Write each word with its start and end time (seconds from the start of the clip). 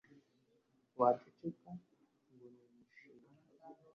waceceka 0.99 1.71
ngo 2.29 2.35
ni 2.53 2.61
umushiha. 2.67 3.29